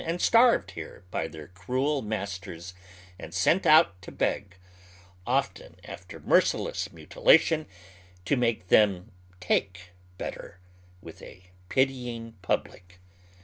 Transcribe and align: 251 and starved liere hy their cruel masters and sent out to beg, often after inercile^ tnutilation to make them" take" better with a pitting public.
251 0.01 0.15
and 0.15 0.25
starved 0.25 0.69
liere 0.75 1.03
hy 1.13 1.27
their 1.27 1.47
cruel 1.49 2.01
masters 2.01 2.73
and 3.19 3.35
sent 3.35 3.67
out 3.67 4.01
to 4.01 4.11
beg, 4.11 4.55
often 5.27 5.75
after 5.83 6.19
inercile^ 6.21 6.71
tnutilation 6.89 7.67
to 8.25 8.35
make 8.35 8.69
them" 8.69 9.11
take" 9.49 9.91
better 10.17 10.59
with 11.03 11.21
a 11.21 11.43
pitting 11.69 12.35
public. 12.41 12.99